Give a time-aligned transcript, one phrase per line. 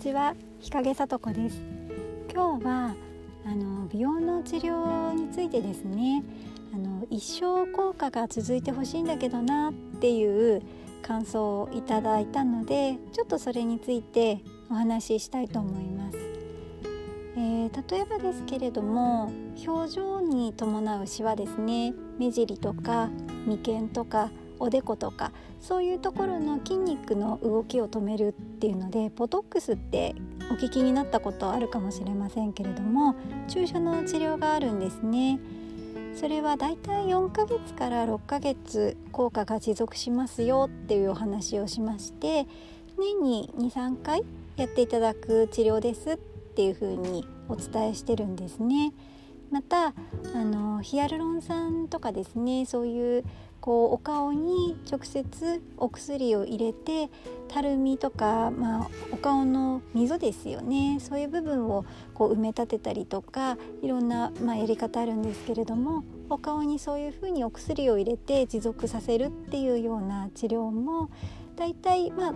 [0.00, 1.60] ちは日陰さ子です。
[2.32, 2.94] 今日は
[3.44, 6.24] あの美容の治療についてですね。
[6.72, 10.62] あの一生効果が続いてほしいんだけどなっていう
[11.02, 16.18] 感想をいただいたのでちょっとそれについてお話ししたいと思います、
[17.36, 19.32] えー、例えばですけれども
[19.66, 21.92] 表情に伴うシワですね。
[22.18, 23.10] 目尻とか
[23.46, 24.30] 眉間とか
[24.60, 30.14] おでことかそういうところの筋肉の動きを止めるっていうのでポトックスって
[30.50, 33.16] お聞きになったことあるかもしれませんけれども
[33.48, 35.40] 注射の治療があるんですね。
[36.14, 42.46] それはだいたい4ヶ月から6ヶ月効果が持続しますよっていうお話をしまして
[42.98, 44.24] 年に23回
[44.56, 48.92] やっていただく治療ですっていうふうにお伝えしてるんですね。
[49.50, 49.92] またあ
[50.44, 53.24] のヒアルロン酸とかですねそういう
[53.60, 57.10] こうお顔に直接お薬を入れて
[57.48, 60.98] たるみとか、まあ、お顔の溝ですよね。
[61.00, 71.10] そういう部分をこう埋め立てたりとかいろんな、まあ、やり方あるんですけれどもお顔にそういうふうにお薬を入れて持続させるっていうような治療も
[71.56, 72.34] だいたいまあ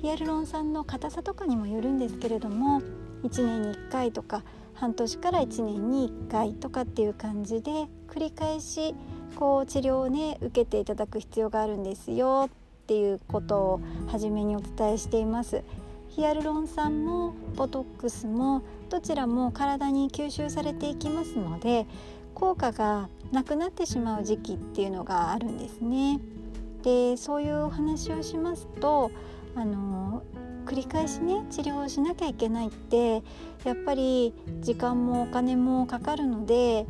[0.00, 2.80] ヒアルロン酸の硬さとかにもよるんですけれども
[3.24, 4.44] 1年に1回とか
[4.80, 8.94] 半年から1年に1回とかっていう感じで繰り返し
[9.34, 15.62] こう治療をね受けていただく必要があるんですよっていうことを初めにお伝えしています。
[16.08, 21.86] ヒアルロン酸もボトックスもどちらも体に吸収されていきますので
[22.34, 26.20] 効果がなくなってしまう時期っていうのがあるんですね。
[26.82, 29.10] でそういうお話をしますと
[29.54, 30.22] あの
[30.68, 33.22] 繰り返しね治療をしなきゃいけないって
[33.64, 36.86] やっぱり時間もお金もかかるので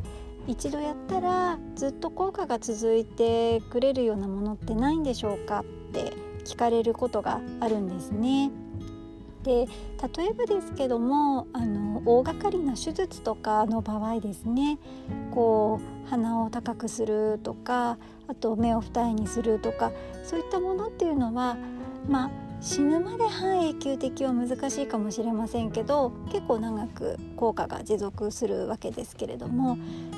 [0.47, 5.61] 一度やったらずっと効果が続いてくれるようなものってないんでしょうか？
[5.61, 5.63] っ
[5.93, 6.11] て
[6.43, 8.51] 聞かれることがあるんですね。
[9.43, 9.67] で
[10.17, 14.77] 例えばですけどもあの大掛かりな手術とかの場合ですね
[15.31, 19.93] こう鼻を高くするとかあと目を二重にするとか
[20.25, 21.55] そういったものっていうのは
[22.09, 22.29] まあ
[22.61, 29.77] 死ぬまで半永久的は難しいかもしれませんけど結構長く効果が持続するわけですけれども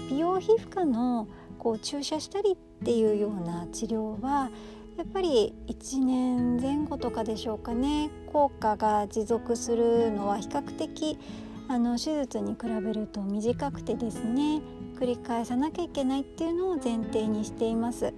[0.10, 1.28] 美容皮膚科の
[1.60, 4.50] こう注射したりっていうような治療は
[4.98, 11.20] やっぱり1年前後とかでしょうかね効果が持続するのは比較的
[11.68, 14.62] あの手術に比べると短くてですね
[15.00, 18.14] 繰り返さなきゃいけないっていうのを前提にしています。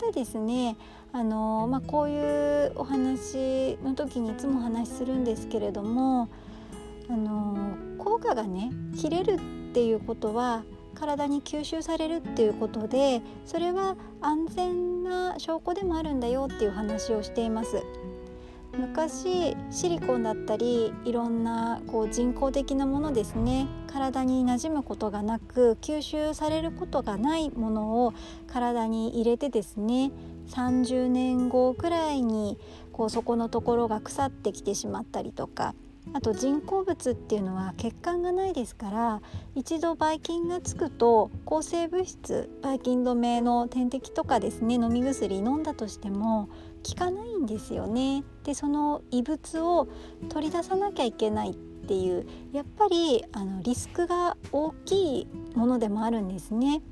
[0.00, 0.78] ただですね
[1.12, 6.30] あの、まあ、こういうお話の時にいつもお話しするんですけれども
[7.10, 9.38] あの効果がね切れるっ
[9.74, 10.62] ていうことは
[10.94, 17.82] 体に吸収されるっていうことでそれは安全な証拠でもあるんだよっていう話をしています。
[18.78, 23.66] 昔シリコンだったりいろんなこう人工的なものですね。
[23.92, 28.14] 体に馴染むことがなく吸収されることがないものを
[28.46, 30.12] 体に入れてですね
[30.48, 32.56] 30年後くらいに
[32.92, 35.74] こうそこのところが腐ってきてしまったりとか
[36.12, 39.22] あと人工物っていうのは血管がないですから
[39.54, 46.48] 一度ばい菌がつくと抗生物質ばい菌止めの点滴とかですね飲み薬飲んだとしても
[46.88, 48.24] 効かないんですよね。
[48.44, 49.88] でその異物を
[50.30, 56.82] 取り出さなきゃいけないっていうやっぱりあのリスクが大きいものでもあるんですね。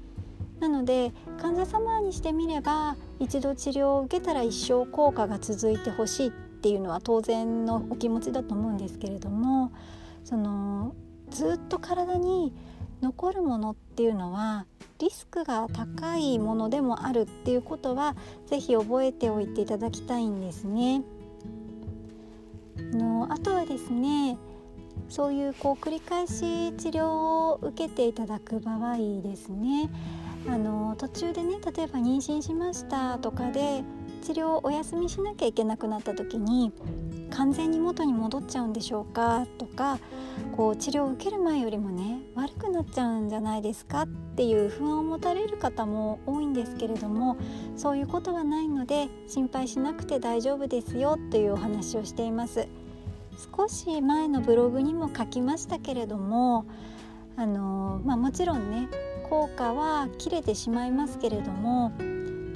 [0.60, 9.70] なので患者様にしてみれば一度治療を受けたら一生効果が続いてほしいっっていうのは当然のお気持ちだと思うんですけれども
[10.24, 10.92] その
[11.30, 12.52] ずっと体に
[13.00, 14.66] 残るものっていうのは
[14.98, 21.04] リスクが高いものでもあるっていうことは是非覚えておいていただきたいんですね。
[22.92, 24.36] のあとはですね
[25.08, 27.06] そういうこう繰り返し治療
[27.52, 29.90] を受けていただく場合ですね
[30.48, 33.82] あの途中でね例えば妊娠しましたとかで
[34.28, 36.70] 治療をお休みしなきゃいけなくなった時に
[37.30, 39.46] 完全に元に戻っちゃうんでしょうか？
[39.56, 39.98] とか
[40.54, 44.02] こう治療を受ける前よりもね悪くなっちゃうんじゃないですか？
[44.02, 47.38] っていう不安を持たれる方も多いんですけれども
[47.74, 52.68] そういうことはないので心配しなくて大丈夫ですよというお話をしています。
[53.56, 56.66] 少し前のブログにも書きましたけれども
[57.36, 58.88] あの、まあ、もちろんね
[59.30, 61.92] 効果は切れてしまいますけれども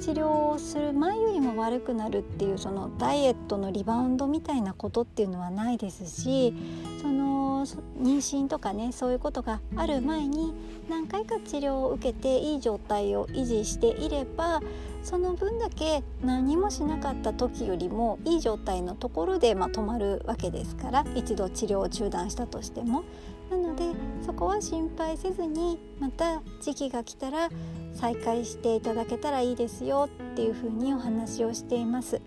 [0.02, 6.52] 治療をする前よりも悪くなるっていうそのダイエットのリバウンドみたいなことっていうのはないですし
[7.00, 10.54] その妊娠とかねそういうことがある前に
[10.90, 14.60] 何回か治療を受けていい状態を維持していれば
[15.04, 23.05] その分だけ何もしなかった時よりもいい状態のところで、まあ、止まるわけですから一度治療を中断したとしても。
[23.50, 23.84] なので
[24.25, 27.50] そこは心配せずにまた時期が来たら
[27.94, 32.21] 再開していただけたらいいですよっていうふうにお話をしています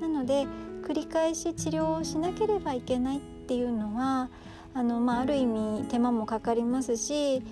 [0.00, 0.46] なので
[0.82, 4.30] 繰り返し治療をしなければいけないっていうのは
[4.74, 7.42] あの、まあ、ある意味手間もかかりますし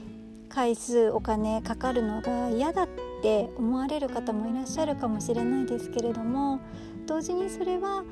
[0.49, 2.89] 回数お金かかるのが嫌だっ
[3.23, 6.61] て思われる方もいらっしゃるかもしれないですけれども
[7.07, 8.05] 同時にそれは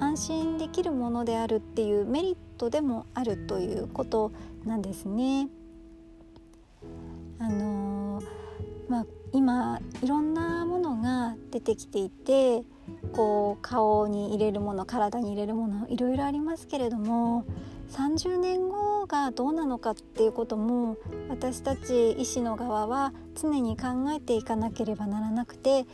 [0.00, 4.32] 安心できるものであるっていうメリットでもあるということ
[4.64, 5.48] なんですね。
[7.38, 7.81] あの
[8.92, 12.60] まあ、今いろんなものが出てきていて
[13.14, 17.46] こう顔に入れるもの体に入れるものいろいろありますけれども
[17.92, 20.98] 30年後がどうなのかっていうことも
[21.30, 25.86] 私たち医師の側は常に考えていかなければならなくて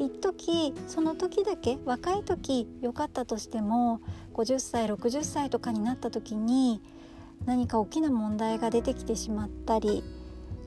[0.00, 4.00] 一時その時だけ若い時良かったとしても
[4.34, 6.82] 50歳60歳とかになった時に
[7.46, 10.02] 何か大きな問題が出てきてしまったり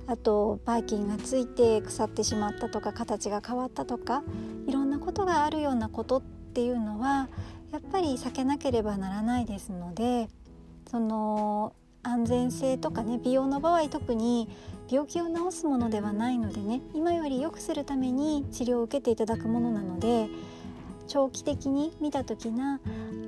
[0.07, 4.23] あとバイキンがついて腐ってしまったとか形が変わったとか
[4.67, 7.27] いろんなことがあるようなことっていうのは
[7.71, 10.29] やっぱり避けなければならないですので
[10.89, 11.73] その
[12.03, 14.47] 安全性とかね美容の場合特に
[14.89, 20.27] 病気を治すものではないのでね今より良くするために治療を受けていただくものなので
[21.07, 22.79] 長期的に見た時な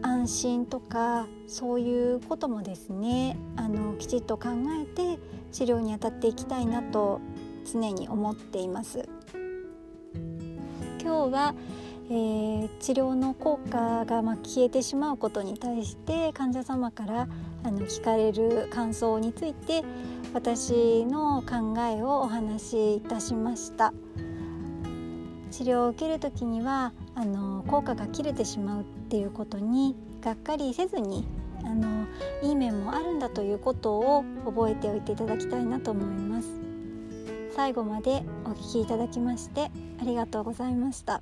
[0.02, 4.50] 安心とかそういうこともですねあのきちっと考
[4.82, 5.17] えて
[5.52, 7.22] 治療に当たっていきたいなと
[7.72, 9.08] 常に思っています。
[11.02, 11.56] 今日は、
[12.10, 17.28] えー、治療の効果がま消えてしまうことに対して患者様から
[17.64, 19.84] あの聞かれる感想について
[20.34, 23.94] 私の考えをお話しいたしました
[25.52, 31.26] 治療を受ける時にはあの効果が切れてしまうっていうことにがっかりせずに
[31.68, 32.08] あの
[32.42, 36.48] いい面もあるんだということを覚えておいていただきたいなと思います
[37.56, 39.70] 最後までお聴きいただきまして
[40.00, 41.22] ありがとうございました。